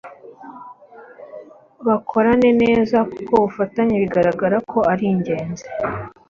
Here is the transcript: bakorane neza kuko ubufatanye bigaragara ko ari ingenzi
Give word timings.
bakorane 1.87 2.49
neza 2.63 2.97
kuko 3.11 3.31
ubufatanye 3.39 3.95
bigaragara 4.03 4.57
ko 4.71 4.79
ari 4.91 5.05
ingenzi 5.13 5.65